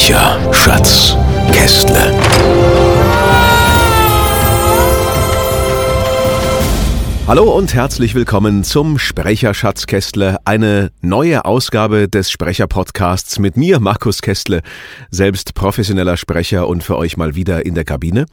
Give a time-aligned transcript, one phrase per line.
[0.00, 1.14] Sprecher, Schatz,
[1.52, 2.18] Kästle.
[7.28, 13.78] Hallo und herzlich willkommen zum Sprecher Schatzkästle, eine neue Ausgabe des Sprecher Podcasts mit mir,
[13.78, 14.62] Markus Kästle,
[15.10, 18.24] selbst professioneller Sprecher und für euch mal wieder in der Kabine.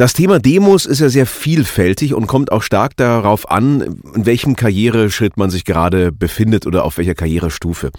[0.00, 4.56] Das Thema Demos ist ja sehr vielfältig und kommt auch stark darauf an, in welchem
[4.56, 7.90] Karriereschritt man sich gerade befindet oder auf welcher Karrierestufe.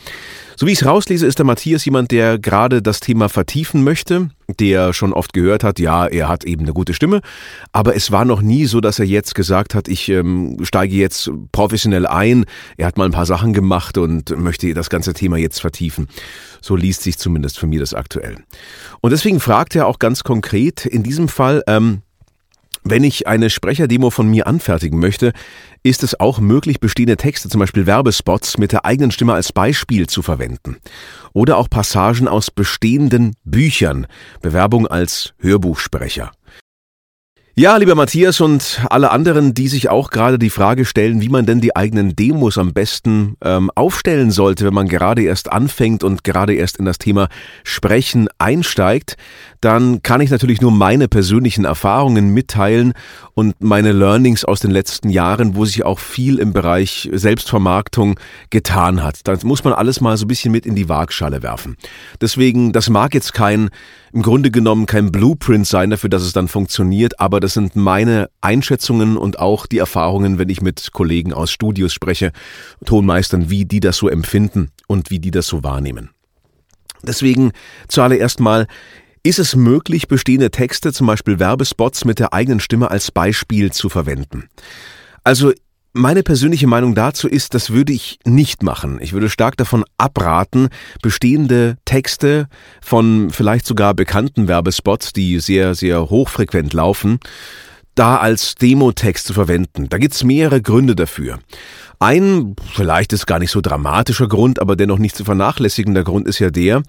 [0.55, 4.31] So wie ich es rauslese, ist der Matthias jemand, der gerade das Thema vertiefen möchte,
[4.59, 7.21] der schon oft gehört hat, ja, er hat eben eine gute Stimme,
[7.71, 11.29] aber es war noch nie so, dass er jetzt gesagt hat, ich ähm, steige jetzt
[11.51, 12.45] professionell ein,
[12.77, 16.07] er hat mal ein paar Sachen gemacht und möchte das ganze Thema jetzt vertiefen.
[16.61, 18.37] So liest sich zumindest für mich das aktuell.
[19.01, 22.01] Und deswegen fragt er auch ganz konkret in diesem Fall, ähm,
[22.83, 25.33] wenn ich eine Sprecherdemo von mir anfertigen möchte,
[25.83, 30.07] ist es auch möglich, bestehende Texte, zum Beispiel Werbespots, mit der eigenen Stimme als Beispiel
[30.07, 30.77] zu verwenden.
[31.33, 34.07] Oder auch Passagen aus bestehenden Büchern,
[34.41, 36.31] Bewerbung als Hörbuchsprecher.
[37.53, 41.45] Ja, lieber Matthias und alle anderen, die sich auch gerade die Frage stellen, wie man
[41.45, 46.23] denn die eigenen Demos am besten ähm, aufstellen sollte, wenn man gerade erst anfängt und
[46.23, 47.27] gerade erst in das Thema
[47.65, 49.17] Sprechen einsteigt,
[49.59, 52.93] dann kann ich natürlich nur meine persönlichen Erfahrungen mitteilen
[53.33, 58.17] und meine Learnings aus den letzten Jahren, wo sich auch viel im Bereich Selbstvermarktung
[58.49, 59.27] getan hat.
[59.27, 61.75] Da muss man alles mal so ein bisschen mit in die Waagschale werfen.
[62.21, 63.71] Deswegen, das mag jetzt kein,
[64.13, 68.29] im Grunde genommen kein Blueprint sein dafür, dass es dann funktioniert, aber das sind meine
[68.39, 72.31] Einschätzungen und auch die Erfahrungen, wenn ich mit Kollegen aus Studios spreche,
[72.85, 76.11] Tonmeistern, wie die das so empfinden und wie die das so wahrnehmen.
[77.03, 77.51] Deswegen
[77.87, 78.67] zuallererst mal,
[79.23, 83.89] ist es möglich, bestehende Texte, zum Beispiel Werbespots, mit der eigenen Stimme als Beispiel zu
[83.89, 84.49] verwenden?
[85.23, 85.51] Also
[85.93, 88.99] meine persönliche Meinung dazu ist, das würde ich nicht machen.
[89.01, 90.69] Ich würde stark davon abraten,
[91.01, 92.47] bestehende Texte
[92.81, 97.19] von vielleicht sogar bekannten Werbespots, die sehr, sehr hochfrequent laufen,
[97.95, 99.89] da als Demotext zu verwenden.
[99.89, 101.39] Da gibt's mehrere Gründe dafür.
[101.99, 106.39] Ein, vielleicht ist gar nicht so dramatischer Grund, aber dennoch nicht zu vernachlässigender Grund ist
[106.39, 106.83] ja der,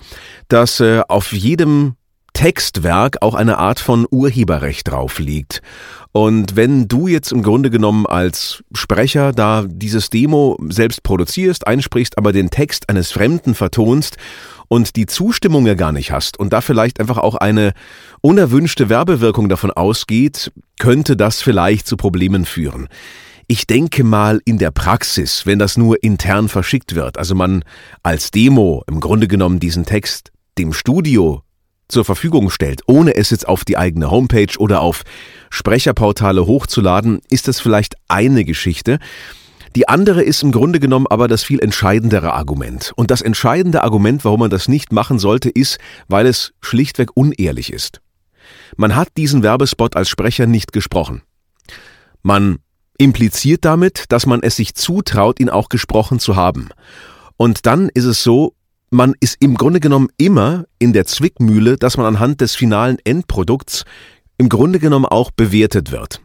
[0.49, 1.97] dass äh, auf jedem
[2.32, 5.62] Textwerk auch eine Art von Urheberrecht drauf liegt.
[6.12, 12.19] Und wenn du jetzt im Grunde genommen als Sprecher da dieses Demo selbst produzierst, einsprichst,
[12.19, 14.16] aber den Text eines Fremden vertonst
[14.69, 17.72] und die Zustimmung ja gar nicht hast und da vielleicht einfach auch eine
[18.20, 22.88] unerwünschte Werbewirkung davon ausgeht, könnte das vielleicht zu Problemen führen.
[23.47, 27.64] Ich denke mal in der Praxis, wenn das nur intern verschickt wird, also man
[28.03, 31.43] als Demo im Grunde genommen diesen Text dem Studio
[31.93, 35.03] zur Verfügung stellt, ohne es jetzt auf die eigene Homepage oder auf
[35.51, 38.99] Sprecherportale hochzuladen, ist das vielleicht eine Geschichte.
[39.77, 42.93] Die andere ist im Grunde genommen aber das viel entscheidendere Argument.
[42.97, 47.73] Und das entscheidende Argument, warum man das nicht machen sollte, ist, weil es schlichtweg unehrlich
[47.73, 48.01] ist.
[48.77, 51.23] Man hat diesen Werbespot als Sprecher nicht gesprochen.
[52.23, 52.59] Man
[52.99, 56.69] impliziert damit, dass man es sich zutraut, ihn auch gesprochen zu haben.
[57.37, 58.55] Und dann ist es so,
[58.93, 63.85] man ist im Grunde genommen immer in der Zwickmühle, dass man anhand des finalen Endprodukts
[64.37, 66.21] im Grunde genommen auch bewertet wird.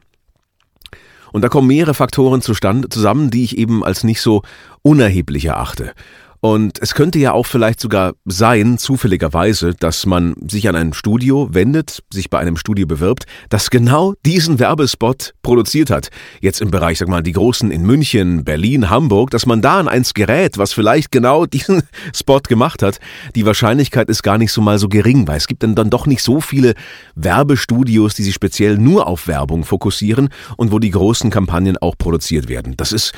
[1.32, 4.42] Und da kommen mehrere Faktoren zustande, zusammen, die ich eben als nicht so
[4.82, 5.94] unerheblich erachte.
[6.40, 11.50] Und es könnte ja auch vielleicht sogar sein, zufälligerweise, dass man sich an ein Studio
[11.52, 16.10] wendet, sich bei einem Studio bewirbt, das genau diesen Werbespot produziert hat.
[16.40, 19.88] Jetzt im Bereich, sag mal, die Großen in München, Berlin, Hamburg, dass man da an
[19.88, 23.00] eins gerät, was vielleicht genau diesen Spot gemacht hat.
[23.36, 26.06] Die Wahrscheinlichkeit ist gar nicht so mal so gering, weil es gibt dann, dann doch
[26.06, 26.76] nicht so viele
[27.16, 32.48] Werbestudios, die sich speziell nur auf Werbung fokussieren und wo die großen Kampagnen auch produziert
[32.48, 32.76] werden.
[32.78, 33.14] Das ist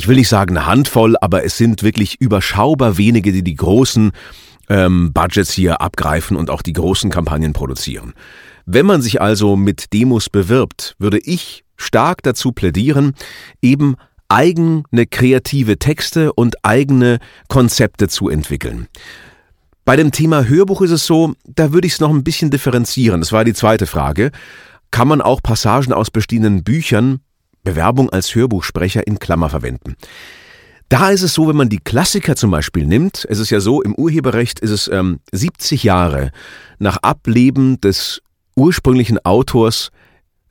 [0.00, 4.12] ich will nicht sagen eine Handvoll, aber es sind wirklich überschaubar wenige, die die großen
[4.70, 8.14] ähm, Budgets hier abgreifen und auch die großen Kampagnen produzieren.
[8.64, 13.12] Wenn man sich also mit Demos bewirbt, würde ich stark dazu plädieren,
[13.60, 13.96] eben
[14.28, 17.18] eigene kreative Texte und eigene
[17.48, 18.88] Konzepte zu entwickeln.
[19.84, 23.20] Bei dem Thema Hörbuch ist es so, da würde ich es noch ein bisschen differenzieren.
[23.20, 24.30] Das war die zweite Frage.
[24.90, 27.20] Kann man auch Passagen aus bestehenden Büchern,
[27.62, 29.96] Bewerbung als Hörbuchsprecher in Klammer verwenden?
[30.88, 33.80] Da ist es so, wenn man die Klassiker zum Beispiel nimmt, es ist ja so,
[33.80, 36.32] im Urheberrecht ist es ähm, 70 Jahre
[36.80, 38.22] nach Ableben des
[38.56, 39.92] ursprünglichen Autors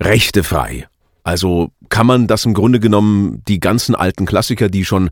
[0.01, 0.87] rechtefrei.
[1.23, 5.09] Also kann man das im Grunde genommen, die ganzen alten Klassiker, die schon,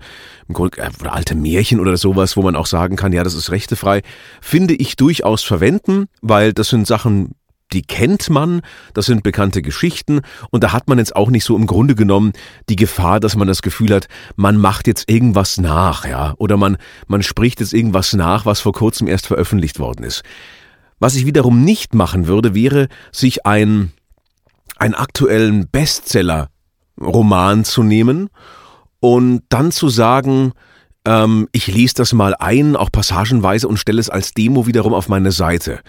[0.48, 3.34] im Grunde, äh, oder alte Märchen oder sowas, wo man auch sagen kann, ja, das
[3.34, 4.02] ist rechtefrei,
[4.42, 7.36] finde ich durchaus verwenden, weil das sind Sachen,
[7.74, 8.62] die kennt man,
[8.94, 10.22] das sind bekannte Geschichten
[10.52, 12.34] und da hat man jetzt auch nicht so im Grunde genommen
[12.70, 16.78] die Gefahr, dass man das Gefühl hat, man macht jetzt irgendwas nach, ja, oder man,
[17.08, 20.24] man spricht jetzt irgendwas nach, was vor kurzem erst veröffentlicht worden ist.
[21.00, 23.92] Was ich wiederum nicht machen würde, wäre, sich ein,
[24.78, 28.30] einen aktuellen Bestseller-Roman zu nehmen
[29.00, 30.54] und dann zu sagen,
[31.08, 35.08] ähm, ich lese das mal ein, auch passagenweise und stelle es als Demo wiederum auf
[35.08, 35.80] meine Seite.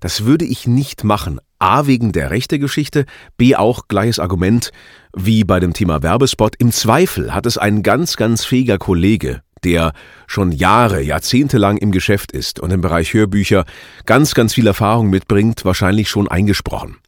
[0.00, 1.40] Das würde ich nicht machen.
[1.58, 3.06] A wegen der Rechtegeschichte,
[3.38, 4.72] B auch gleiches Argument
[5.16, 6.56] wie bei dem Thema Werbespot.
[6.58, 9.94] Im Zweifel hat es ein ganz, ganz fähiger Kollege, der
[10.26, 13.64] schon Jahre, Jahrzehnte lang im Geschäft ist und im Bereich Hörbücher
[14.04, 16.98] ganz, ganz viel Erfahrung mitbringt, wahrscheinlich schon eingesprochen.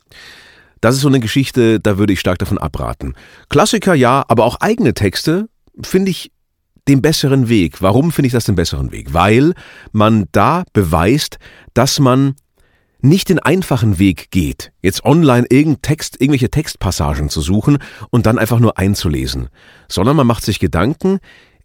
[0.81, 3.13] Das ist so eine Geschichte, da würde ich stark davon abraten.
[3.51, 5.51] Klassiker ja, aber auch eigene Texte
[5.83, 6.33] finde ich
[6.89, 7.83] den besseren Weg.
[7.83, 9.13] Warum finde ich das den besseren Weg?
[9.13, 9.55] Weil
[9.93, 11.39] man da beweist,
[11.75, 12.35] dass man
[13.01, 17.79] nicht den einfachen Weg geht, jetzt online irgendein Text, irgendwelche Textpassagen zu suchen
[18.11, 19.49] und dann einfach nur einzulesen,
[19.89, 21.19] sondern man macht sich Gedanken,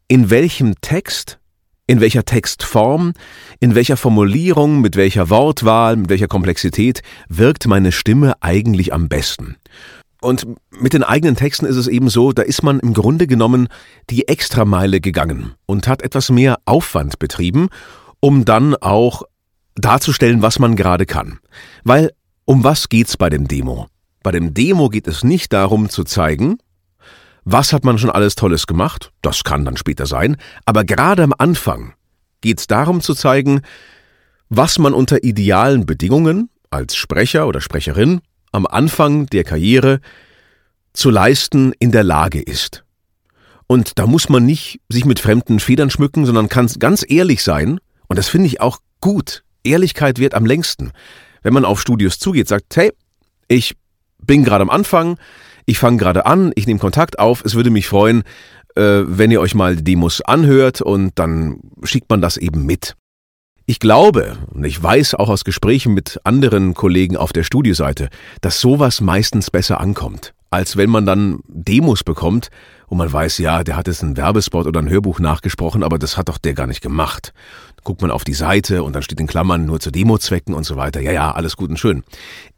[0.07, 1.39] in welchem Text,
[1.87, 3.13] in welcher Textform,
[3.59, 9.57] in welcher Formulierung, mit welcher Wortwahl, mit welcher Komplexität wirkt meine Stimme eigentlich am besten.
[10.23, 13.67] Und mit den eigenen Texten ist es eben so, da ist man im Grunde genommen
[14.09, 17.67] die Extrameile gegangen und hat etwas mehr Aufwand betrieben,
[18.21, 19.23] um dann auch
[19.75, 21.39] darzustellen, was man gerade kann.
[21.83, 22.11] Weil
[22.45, 23.87] um was geht's bei dem Demo?
[24.23, 26.57] Bei dem Demo geht es nicht darum zu zeigen,
[27.43, 31.33] was hat man schon alles Tolles gemacht, das kann dann später sein, aber gerade am
[31.37, 31.95] Anfang
[32.39, 33.61] geht's darum zu zeigen,
[34.47, 38.21] was man unter idealen Bedingungen als Sprecher oder Sprecherin
[38.53, 39.99] am Anfang der Karriere
[40.93, 42.85] zu leisten in der Lage ist.
[43.67, 47.79] Und da muss man nicht sich mit fremden Federn schmücken, sondern kann ganz ehrlich sein,
[48.07, 49.43] und das finde ich auch gut.
[49.63, 50.91] Ehrlichkeit wird am längsten.
[51.41, 52.91] Wenn man auf Studios zugeht, sagt, hey,
[53.47, 53.75] ich
[54.19, 55.17] bin gerade am Anfang,
[55.65, 58.23] ich fange gerade an, ich nehme Kontakt auf, es würde mich freuen,
[58.75, 62.95] äh, wenn ihr euch mal Demos anhört und dann schickt man das eben mit.
[63.65, 68.09] Ich glaube, und ich weiß auch aus Gesprächen mit anderen Kollegen auf der Studioseite,
[68.41, 72.49] dass sowas meistens besser ankommt, als wenn man dann Demos bekommt,
[72.89, 76.17] wo man weiß, ja, der hat jetzt einen Werbespot oder ein Hörbuch nachgesprochen, aber das
[76.17, 77.33] hat doch der gar nicht gemacht.
[77.85, 80.75] Guckt man auf die Seite und dann steht in Klammern nur zu Demozwecken und so
[80.75, 80.99] weiter.
[80.99, 82.03] Ja, ja, alles gut und schön.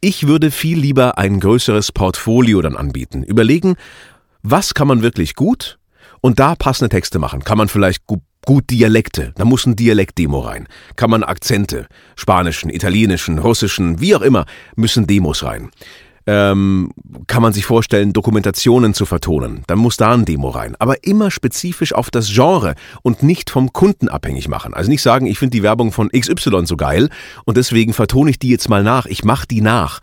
[0.00, 3.22] Ich würde viel lieber ein größeres Portfolio dann anbieten.
[3.22, 3.76] Überlegen,
[4.42, 5.78] was kann man wirklich gut
[6.20, 7.44] und da passende Texte machen.
[7.44, 10.68] Kann man vielleicht gut Gut Dialekte, da muss ein Dialektdemo rein.
[10.94, 15.70] Kann man Akzente, spanischen, italienischen, russischen, wie auch immer, müssen Demos rein.
[16.28, 16.92] Ähm,
[17.26, 20.76] kann man sich vorstellen, Dokumentationen zu vertonen, dann muss da ein Demo rein.
[20.78, 24.74] Aber immer spezifisch auf das Genre und nicht vom Kunden abhängig machen.
[24.74, 27.10] Also nicht sagen, ich finde die Werbung von XY so geil
[27.46, 29.98] und deswegen vertone ich die jetzt mal nach, ich mache die nach.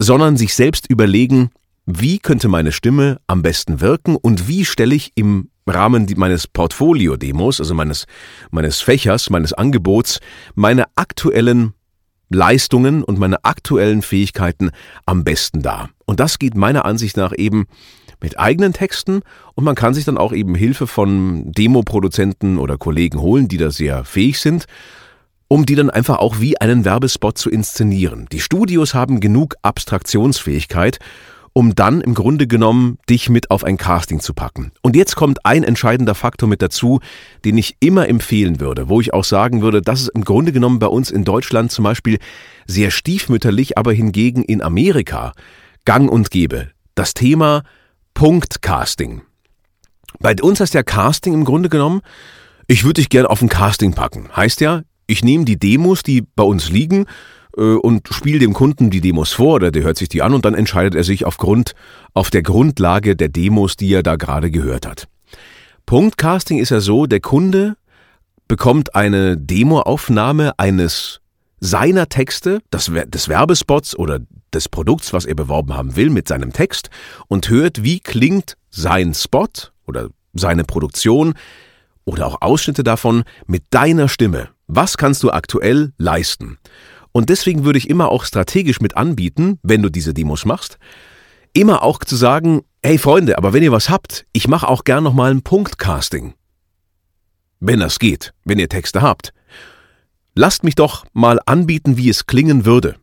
[0.00, 1.50] Sondern sich selbst überlegen,
[1.86, 7.60] wie könnte meine Stimme am besten wirken und wie stelle ich im Rahmen meines Portfolio-Demos,
[7.60, 8.06] also meines,
[8.50, 10.20] meines Fächers, meines Angebots,
[10.54, 11.74] meine aktuellen
[12.30, 14.70] Leistungen und meine aktuellen Fähigkeiten
[15.06, 15.90] am besten dar.
[16.04, 17.66] Und das geht meiner Ansicht nach eben
[18.20, 19.20] mit eigenen Texten
[19.54, 23.70] und man kann sich dann auch eben Hilfe von Demoproduzenten oder Kollegen holen, die da
[23.70, 24.66] sehr fähig sind,
[25.46, 28.26] um die dann einfach auch wie einen Werbespot zu inszenieren.
[28.32, 30.98] Die Studios haben genug Abstraktionsfähigkeit
[31.58, 34.70] um dann im Grunde genommen dich mit auf ein Casting zu packen.
[34.80, 37.00] Und jetzt kommt ein entscheidender Faktor mit dazu,
[37.44, 40.78] den ich immer empfehlen würde, wo ich auch sagen würde, das ist im Grunde genommen
[40.78, 42.20] bei uns in Deutschland zum Beispiel
[42.68, 45.32] sehr stiefmütterlich, aber hingegen in Amerika
[45.84, 46.70] gang und gäbe.
[46.94, 47.64] Das Thema
[48.14, 49.22] Punktcasting.
[50.20, 52.02] Bei uns heißt ja Casting im Grunde genommen,
[52.68, 54.28] ich würde dich gerne auf ein Casting packen.
[54.36, 57.06] Heißt ja, ich nehme die Demos, die bei uns liegen,
[57.62, 60.54] und spielt dem Kunden die Demos vor oder der hört sich die an und dann
[60.54, 61.72] entscheidet er sich aufgrund,
[62.14, 65.08] auf der Grundlage der Demos, die er da gerade gehört hat.
[65.86, 67.76] Punktcasting ist ja so, der Kunde
[68.46, 71.20] bekommt eine Demoaufnahme eines
[71.60, 74.20] seiner Texte, des, des Werbespots oder
[74.54, 76.90] des Produkts, was er beworben haben will, mit seinem Text
[77.26, 79.48] und hört, wie klingt sein Spot
[79.86, 81.34] oder seine Produktion
[82.04, 84.48] oder auch Ausschnitte davon mit deiner Stimme.
[84.66, 86.58] Was kannst du aktuell leisten?
[87.12, 90.78] Und deswegen würde ich immer auch strategisch mit anbieten, wenn du diese Demos machst,
[91.52, 95.04] immer auch zu sagen, hey Freunde, aber wenn ihr was habt, ich mache auch gern
[95.04, 96.34] nochmal ein Punktcasting.
[97.60, 99.32] Wenn das geht, wenn ihr Texte habt.
[100.34, 102.96] Lasst mich doch mal anbieten, wie es klingen würde.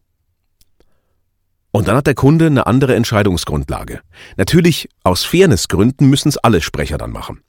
[1.72, 4.00] Und dann hat der Kunde eine andere Entscheidungsgrundlage.
[4.38, 7.42] Natürlich, aus Fairnessgründen müssen es alle Sprecher dann machen.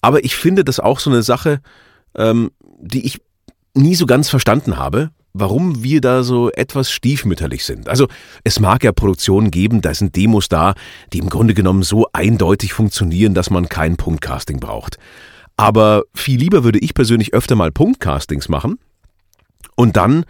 [0.00, 1.60] Aber ich finde das auch so eine Sache,
[2.14, 3.20] ähm, die ich
[3.74, 7.88] nie so ganz verstanden habe, warum wir da so etwas stiefmütterlich sind.
[7.88, 8.08] Also
[8.44, 10.74] es mag ja Produktionen geben, da sind Demos da,
[11.12, 14.98] die im Grunde genommen so eindeutig funktionieren, dass man kein Punktcasting braucht.
[15.56, 18.78] Aber viel lieber würde ich persönlich öfter mal Punktcastings machen
[19.74, 20.24] und dann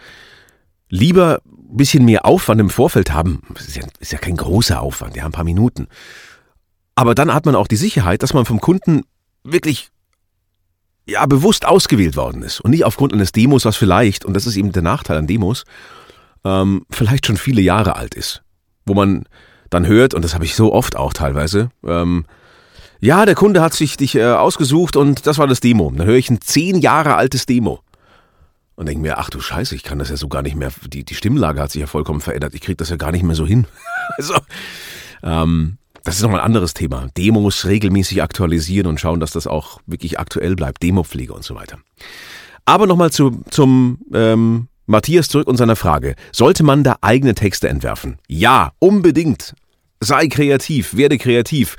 [0.88, 3.42] lieber ein bisschen mehr Aufwand im Vorfeld haben.
[3.56, 5.88] Ist ja, ist ja kein großer Aufwand, ja, ein paar Minuten.
[6.94, 9.02] Aber dann hat man auch die Sicherheit, dass man vom Kunden
[9.44, 9.90] wirklich
[11.06, 14.56] ja, bewusst ausgewählt worden ist und nicht aufgrund eines Demos, was vielleicht, und das ist
[14.56, 15.64] eben der Nachteil an Demos,
[16.44, 18.42] ähm, vielleicht schon viele Jahre alt ist.
[18.84, 19.24] Wo man
[19.70, 22.24] dann hört, und das habe ich so oft auch teilweise, ähm,
[23.00, 25.92] ja, der Kunde hat sich dich äh, ausgesucht und das war das Demo.
[25.94, 27.80] Dann höre ich ein zehn Jahre altes Demo
[28.74, 31.04] und denke mir, ach du Scheiße, ich kann das ja so gar nicht mehr, die,
[31.04, 33.46] die Stimmlage hat sich ja vollkommen verändert, ich kriege das ja gar nicht mehr so
[33.46, 33.66] hin.
[34.16, 34.34] also,
[35.22, 37.08] ähm, das ist nochmal ein anderes Thema.
[37.16, 41.78] Demos regelmäßig aktualisieren und schauen, dass das auch wirklich aktuell bleibt, Demopflege und so weiter.
[42.64, 46.14] Aber nochmal zu, zum ähm, Matthias zurück und seiner Frage.
[46.30, 48.18] Sollte man da eigene Texte entwerfen?
[48.28, 49.54] Ja, unbedingt.
[49.98, 51.76] Sei kreativ, werde kreativ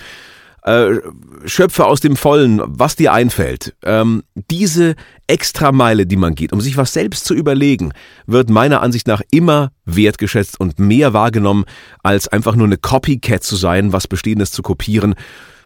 [0.68, 1.00] äh,
[1.46, 3.74] schöpfe aus dem Vollen, was dir einfällt.
[3.84, 4.96] Ähm, diese
[5.26, 7.94] Extrameile, die man geht, um sich was selbst zu überlegen,
[8.26, 11.64] wird meiner Ansicht nach immer wertgeschätzt und mehr wahrgenommen,
[12.04, 15.16] als einfach nur eine Copycat zu sein, was Bestehendes zu kopieren,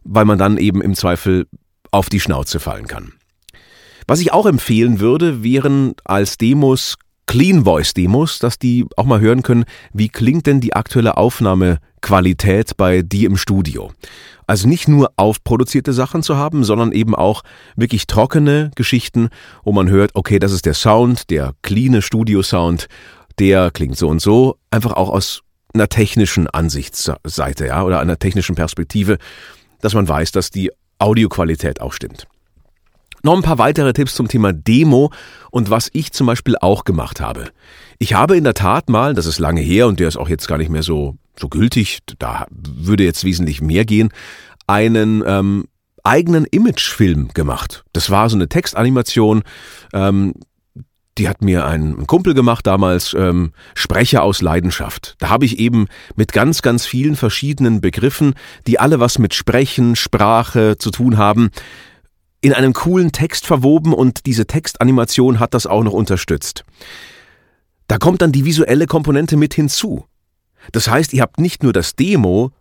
[0.03, 1.48] weil man dann eben im Zweifel
[1.89, 3.13] auf die Schnauze fallen kann.
[4.08, 6.98] Was ich auch empfehlen würde, wären als Demos
[7.31, 12.75] Clean Voice Demos, dass die auch mal hören können, wie klingt denn die aktuelle Aufnahmequalität
[12.75, 13.93] bei dir im Studio.
[14.47, 17.43] Also nicht nur aufproduzierte Sachen zu haben, sondern eben auch
[17.77, 19.29] wirklich trockene Geschichten,
[19.63, 22.88] wo man hört, okay, das ist der Sound, der cleane Studio-Sound,
[23.39, 25.39] der klingt so und so, einfach auch aus
[25.73, 29.19] einer technischen Ansichtsseite, ja, oder einer technischen Perspektive,
[29.79, 30.69] dass man weiß, dass die
[31.00, 32.27] Audioqualität auch stimmt.
[33.23, 35.11] Noch ein paar weitere Tipps zum Thema Demo
[35.51, 37.49] und was ich zum Beispiel auch gemacht habe.
[37.99, 40.47] Ich habe in der Tat mal, das ist lange her und der ist auch jetzt
[40.47, 44.09] gar nicht mehr so, so gültig, da würde jetzt wesentlich mehr gehen,
[44.65, 45.65] einen ähm,
[46.03, 47.83] eigenen Imagefilm gemacht.
[47.93, 49.43] Das war so eine Textanimation,
[49.93, 50.33] ähm,
[51.17, 55.15] die hat mir ein, Kumpel gemacht damals, ähm, Sprecher aus Leidenschaft.
[55.19, 58.33] Da habe ich eben mit ganz, ganz vielen verschiedenen Begriffen,
[58.65, 61.51] die alle was mit Sprechen, Sprache zu tun haben,
[62.41, 66.63] in einem coolen Text verwoben und diese Textanimation hat das auch noch unterstützt.
[67.88, 70.05] Da kommt dann die visuelle Komponente mit hinzu.
[70.71, 72.51] Das heißt, ihr habt nicht nur das Demo,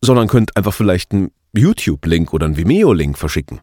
[0.00, 3.60] sondern könnt einfach vielleicht einen YouTube-Link oder einen Vimeo-Link verschicken.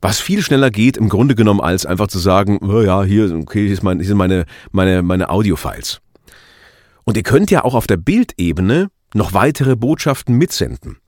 [0.00, 3.66] Was viel schneller geht, im Grunde genommen, als einfach zu sagen, oh ja, hier, okay,
[3.66, 6.00] hier, mein, hier sind meine, meine, meine Audio-Files.
[7.04, 10.98] Und ihr könnt ja auch auf der Bildebene noch weitere Botschaften mitsenden.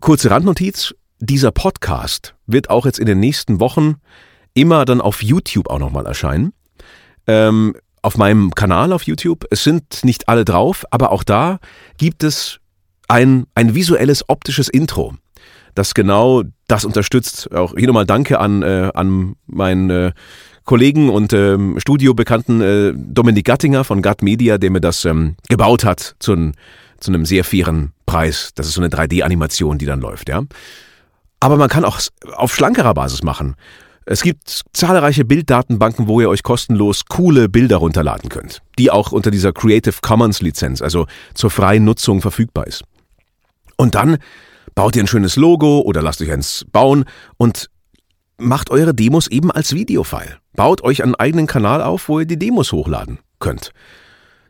[0.00, 3.96] Kurze Randnotiz, dieser Podcast wird auch jetzt in den nächsten Wochen
[4.54, 6.52] immer dann auf YouTube auch nochmal erscheinen.
[7.26, 9.44] Ähm, auf meinem Kanal auf YouTube.
[9.50, 11.58] Es sind nicht alle drauf, aber auch da
[11.98, 12.60] gibt es
[13.08, 15.14] ein, ein visuelles, optisches Intro,
[15.74, 17.52] das genau das unterstützt.
[17.52, 20.12] Auch hier nochmal Danke an, äh, an meinen äh,
[20.64, 25.84] Kollegen und ähm, Studiobekannten äh, Dominik Gattinger von Gatt Media, der mir das ähm, gebaut
[25.84, 26.52] hat zu,
[27.00, 28.50] zu einem sehr fairen Preis.
[28.54, 30.42] Das ist so eine 3D-Animation, die dann läuft, ja.
[31.40, 32.00] Aber man kann auch
[32.34, 33.54] auf schlankerer Basis machen.
[34.10, 39.30] Es gibt zahlreiche Bilddatenbanken, wo ihr euch kostenlos coole Bilder runterladen könnt, die auch unter
[39.30, 42.84] dieser Creative Commons Lizenz, also zur freien Nutzung verfügbar ist.
[43.76, 44.16] Und dann
[44.74, 47.04] baut ihr ein schönes Logo oder lasst euch eins bauen
[47.36, 47.68] und
[48.38, 50.38] macht eure Demos eben als Videofile.
[50.54, 53.72] Baut euch einen eigenen Kanal auf, wo ihr die Demos hochladen könnt.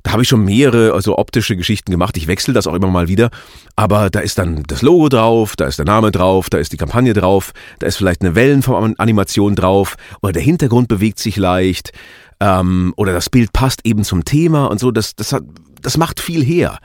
[0.02, 2.16] Da habe ich schon mehrere also optische Geschichten gemacht.
[2.16, 3.30] Ich wechsle das auch immer mal wieder.
[3.76, 6.76] Aber da ist dann das Logo drauf, da ist der Name drauf, da ist die
[6.76, 11.92] Kampagne drauf, da ist vielleicht eine Wellenformanimation drauf oder der Hintergrund bewegt sich leicht
[12.40, 14.90] ähm, oder das Bild passt eben zum Thema und so.
[14.90, 15.42] Das, das, hat,
[15.80, 16.78] das macht viel her.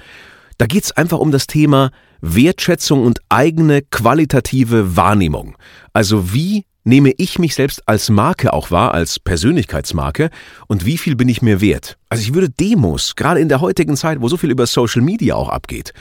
[0.58, 1.91] Da geht's einfach um das Thema
[2.22, 5.58] Wertschätzung und eigene qualitative Wahrnehmung.
[5.91, 10.30] Also wie nehme ich mich selbst als Marke auch wahr, als Persönlichkeitsmarke
[10.68, 11.98] und wie viel bin ich mir wert?
[12.10, 15.36] Also ich würde Demos, gerade in der heutigen Zeit, wo so viel über Social Media
[15.36, 15.94] auch abgeht,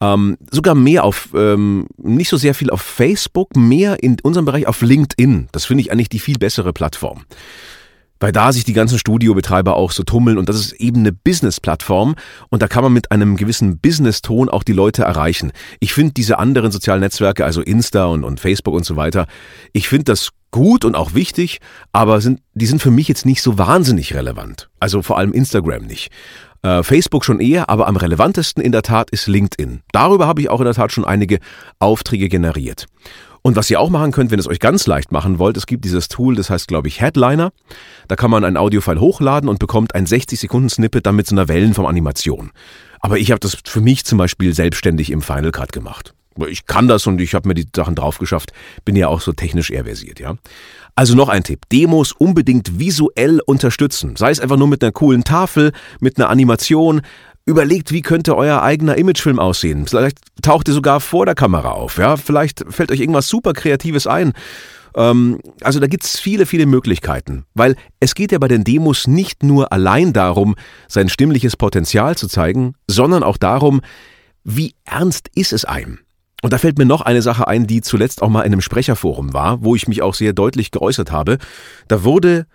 [0.00, 4.66] ähm, sogar mehr auf, ähm, nicht so sehr viel auf Facebook, mehr in unserem Bereich
[4.66, 5.48] auf LinkedIn.
[5.52, 7.24] Das finde ich eigentlich die viel bessere Plattform
[8.20, 12.14] weil da sich die ganzen Studiobetreiber auch so tummeln und das ist eben eine Business-Plattform
[12.50, 15.52] und da kann man mit einem gewissen Business-Ton auch die Leute erreichen.
[15.80, 19.26] Ich finde diese anderen sozialen Netzwerke, also Insta und, und Facebook und so weiter,
[19.72, 21.60] ich finde das gut und auch wichtig,
[21.92, 24.68] aber sind, die sind für mich jetzt nicht so wahnsinnig relevant.
[24.80, 26.10] Also vor allem Instagram nicht.
[26.62, 29.80] Äh, Facebook schon eher, aber am relevantesten in der Tat ist LinkedIn.
[29.92, 31.38] Darüber habe ich auch in der Tat schon einige
[31.78, 32.86] Aufträge generiert.
[33.42, 35.84] Und was ihr auch machen könnt, wenn es euch ganz leicht machen wollt, es gibt
[35.84, 37.52] dieses Tool, das heißt, glaube ich, Headliner.
[38.08, 42.50] Da kann man ein Audiofile hochladen und bekommt ein 60-Sekunden-Snippet dann mit so einer Wellenform-Animation.
[43.00, 46.14] Aber ich habe das für mich zum Beispiel selbstständig im Final Cut gemacht.
[46.48, 48.52] Ich kann das und ich habe mir die Sachen drauf geschafft.
[48.84, 50.36] Bin ja auch so technisch eher versiert, ja.
[50.94, 51.68] Also noch ein Tipp.
[51.72, 54.16] Demos unbedingt visuell unterstützen.
[54.16, 57.02] Sei es einfach nur mit einer coolen Tafel, mit einer Animation,
[57.50, 59.88] Überlegt, wie könnte euer eigener Imagefilm aussehen.
[59.88, 61.98] Vielleicht taucht ihr sogar vor der Kamera auf.
[61.98, 62.16] Ja?
[62.16, 64.34] Vielleicht fällt euch irgendwas super Kreatives ein.
[64.94, 67.44] Ähm, also da gibt's viele, viele Möglichkeiten.
[67.54, 70.54] Weil es geht ja bei den Demos nicht nur allein darum,
[70.86, 73.80] sein stimmliches Potenzial zu zeigen, sondern auch darum,
[74.44, 75.98] wie ernst ist es einem.
[76.42, 79.34] Und da fällt mir noch eine Sache ein, die zuletzt auch mal in einem Sprecherforum
[79.34, 81.38] war, wo ich mich auch sehr deutlich geäußert habe.
[81.88, 82.46] Da wurde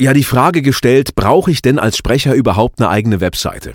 [0.00, 3.74] ja die Frage gestellt, brauche ich denn als Sprecher überhaupt eine eigene Webseite?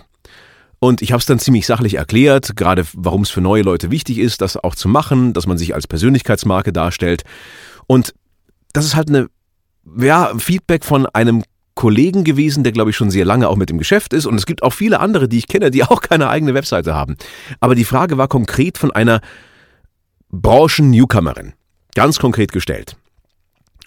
[0.79, 4.17] Und ich habe es dann ziemlich sachlich erklärt, gerade warum es für neue Leute wichtig
[4.17, 7.23] ist, das auch zu machen, dass man sich als Persönlichkeitsmarke darstellt.
[7.87, 8.13] Und
[8.73, 9.27] das ist halt eine,
[9.97, 11.43] ja, Feedback von einem
[11.75, 14.25] Kollegen gewesen, der glaube ich schon sehr lange auch mit dem Geschäft ist.
[14.25, 17.17] Und es gibt auch viele andere, die ich kenne, die auch keine eigene Webseite haben.
[17.59, 19.21] Aber die Frage war konkret von einer
[20.29, 21.53] Branchen-Newcomerin.
[21.95, 22.97] Ganz konkret gestellt.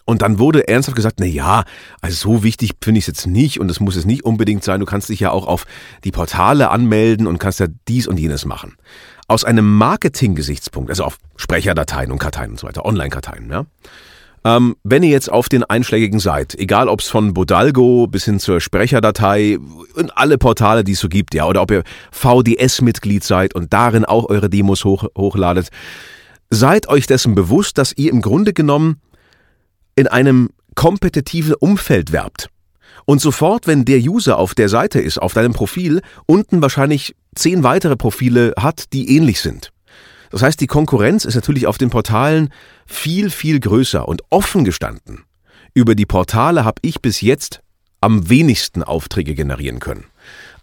[0.08, 1.64] Und dann wurde ernsthaft gesagt, na ja,
[2.00, 4.80] also so wichtig finde ich es jetzt nicht und es muss es nicht unbedingt sein.
[4.80, 5.66] Du kannst dich ja auch auf
[6.02, 8.76] die Portale anmelden und kannst ja dies und jenes machen.
[9.26, 13.66] Aus einem Marketing-Gesichtspunkt, also auf Sprecherdateien und Karteien und so weiter, Online-Karteien, ja.
[14.44, 18.40] Ähm, wenn ihr jetzt auf den einschlägigen seid, egal ob es von Bodalgo bis hin
[18.40, 19.58] zur Sprecherdatei
[19.94, 24.06] und alle Portale, die es so gibt, ja, oder ob ihr VDS-Mitglied seid und darin
[24.06, 25.68] auch eure Demos hoch, hochladet,
[26.48, 29.02] seid euch dessen bewusst, dass ihr im Grunde genommen
[29.98, 32.48] in einem kompetitiven Umfeld werbt
[33.04, 37.64] und sofort, wenn der User auf der Seite ist, auf deinem Profil, unten wahrscheinlich zehn
[37.64, 39.72] weitere Profile hat, die ähnlich sind.
[40.30, 42.50] Das heißt, die Konkurrenz ist natürlich auf den Portalen
[42.86, 45.24] viel, viel größer und offen gestanden.
[45.74, 47.60] Über die Portale habe ich bis jetzt
[48.00, 50.04] am wenigsten Aufträge generieren können.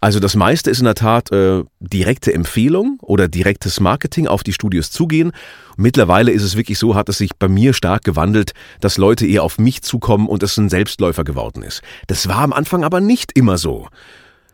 [0.06, 4.52] Also das meiste ist in der Tat äh, direkte Empfehlung oder direktes Marketing auf die
[4.52, 5.32] Studios zugehen.
[5.76, 9.42] Mittlerweile ist es wirklich so, hat es sich bei mir stark gewandelt, dass Leute eher
[9.42, 11.82] auf mich zukommen und es ein Selbstläufer geworden ist.
[12.06, 13.88] Das war am Anfang aber nicht immer so.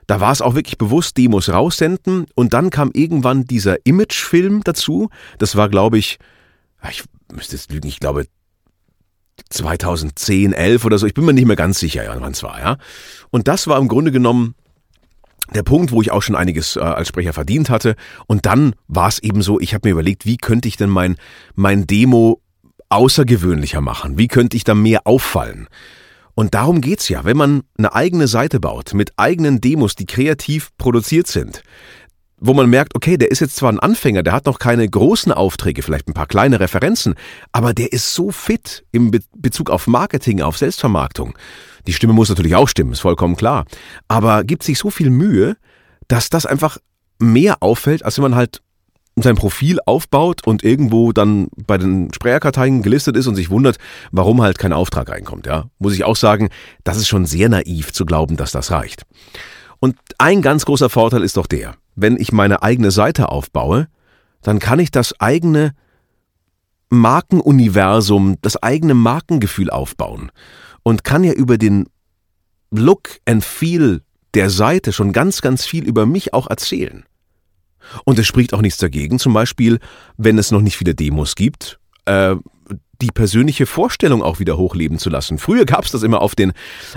[0.06, 5.10] Da war es auch wirklich bewusst, Demos raussenden und dann kam irgendwann dieser Imagefilm dazu.
[5.36, 6.18] Das war, glaube ich,
[6.90, 8.24] ich müsste jetzt lügen, ich glaube
[9.50, 11.06] 2010, 11 oder so.
[11.06, 12.78] Ich bin mir nicht mehr ganz sicher, wann es war, ja.
[13.28, 14.54] Und das war im Grunde genommen
[15.52, 17.94] der Punkt, wo ich auch schon einiges äh, als Sprecher verdient hatte.
[18.26, 21.16] Und dann war es eben so, ich habe mir überlegt, wie könnte ich denn mein,
[21.54, 22.40] mein Demo
[22.88, 24.18] außergewöhnlicher machen?
[24.18, 25.68] Wie könnte ich da mehr auffallen?
[26.34, 30.70] Und darum geht's ja, wenn man eine eigene Seite baut mit eigenen Demos, die kreativ
[30.78, 31.62] produziert sind,
[32.38, 35.30] wo man merkt, okay, der ist jetzt zwar ein Anfänger, der hat noch keine großen
[35.30, 37.14] Aufträge, vielleicht ein paar kleine Referenzen,
[37.52, 41.38] aber der ist so fit im Be Bezug auf Marketing, auf Selbstvermarktung
[41.86, 43.64] die Stimme muss natürlich auch stimmen, ist vollkommen klar.
[44.08, 45.56] Aber gibt sich so viel Mühe,
[46.08, 46.78] dass das einfach
[47.18, 48.60] mehr auffällt, als wenn man halt
[49.16, 53.76] sein Profil aufbaut und irgendwo dann bei den Sprecherkarteien gelistet ist und sich wundert,
[54.10, 55.66] warum halt kein Auftrag reinkommt, ja.
[55.78, 56.48] Muss ich auch sagen,
[56.84, 59.02] das ist schon sehr naiv zu glauben, dass das reicht.
[59.80, 63.88] Und ein ganz großer Vorteil ist doch der, wenn ich meine eigene Seite aufbaue,
[64.40, 65.74] dann kann ich das eigene
[66.88, 70.30] Markenuniversum, das eigene Markengefühl aufbauen
[70.82, 71.86] und kann ja über den
[72.70, 74.02] Look and Feel
[74.34, 77.04] der Seite schon ganz, ganz viel über mich auch erzählen.
[78.04, 79.78] Und es spricht auch nichts dagegen, zum Beispiel,
[80.16, 82.36] wenn es noch nicht viele Demos gibt, äh,
[83.02, 85.36] die persönliche Vorstellung auch wieder hochleben zu lassen.
[85.38, 86.52] Früher gab es das immer auf den,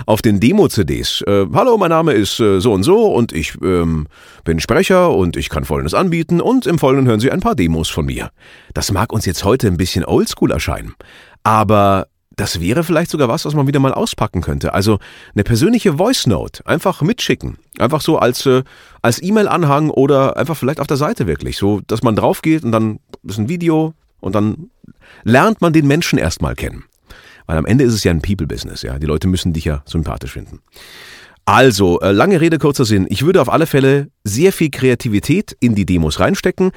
[0.06, 1.22] auf den Demo-CDs.
[1.22, 4.06] Äh, Hallo, mein Name ist äh, so und so und ich ähm,
[4.44, 7.88] bin Sprecher und ich kann Folgendes anbieten und im Folgenden hören Sie ein paar Demos
[7.88, 8.30] von mir.
[8.72, 10.94] Das mag uns jetzt heute ein bisschen oldschool erscheinen,
[11.42, 14.74] aber das wäre vielleicht sogar was, was man wieder mal auspacken könnte.
[14.74, 14.98] Also
[15.34, 17.56] eine persönliche Voice Note einfach mitschicken.
[17.78, 18.62] Einfach so als, äh,
[19.00, 21.56] als E-Mail-Anhang oder einfach vielleicht auf der Seite wirklich.
[21.56, 24.70] So, dass man drauf geht und dann ist ein Video und dann
[25.24, 26.84] lernt man den Menschen erstmal kennen.
[27.46, 28.98] Weil am Ende ist es ja ein People-Business, ja.
[28.98, 30.60] Die Leute müssen dich ja sympathisch finden.
[31.44, 33.06] Also, äh, lange Rede, kurzer Sinn.
[33.08, 36.72] Ich würde auf alle Fälle sehr viel Kreativität in die Demos reinstecken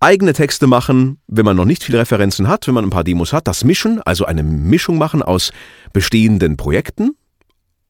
[0.00, 3.32] eigene Texte machen, wenn man noch nicht viele Referenzen hat, wenn man ein paar Demos
[3.32, 5.52] hat, das mischen, also eine Mischung machen aus
[5.92, 7.16] bestehenden Projekten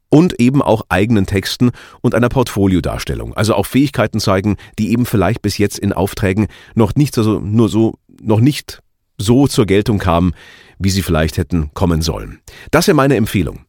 [0.09, 3.35] und eben auch eigenen Texten und einer Portfoliodarstellung.
[3.35, 7.69] Also auch Fähigkeiten zeigen, die eben vielleicht bis jetzt in Aufträgen noch nicht so, nur
[7.69, 8.81] so, noch nicht
[9.19, 10.35] so zur Geltung kamen,
[10.79, 12.41] wie sie vielleicht hätten kommen sollen.
[12.71, 13.66] Das wäre meine Empfehlung.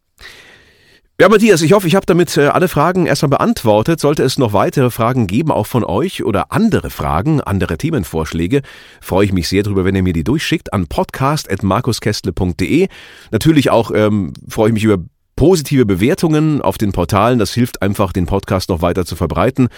[1.20, 4.00] Ja, Matthias, ich hoffe, ich habe damit äh, alle Fragen erstmal beantwortet.
[4.00, 8.62] Sollte es noch weitere Fragen geben, auch von euch oder andere Fragen, andere Themenvorschläge,
[9.02, 12.88] freue ich mich sehr drüber, wenn ihr mir die durchschickt an podcast.markuskestle.de.
[13.32, 15.00] Natürlich auch ähm, freue ich mich über
[15.36, 17.40] positive Bewertungen auf den Portalen.
[17.40, 19.70] Das hilft einfach, den Podcast noch weiter zu verbreiten.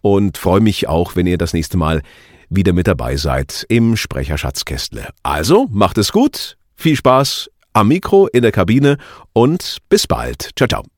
[0.00, 2.02] Und freue mich auch, wenn ihr das nächste Mal
[2.50, 5.10] wieder mit dabei seid im Sprecherschatzkästle.
[5.22, 8.98] Also, macht es gut, viel Spaß am Mikro, in der Kabine
[9.32, 10.50] und bis bald.
[10.56, 10.97] Ciao, ciao.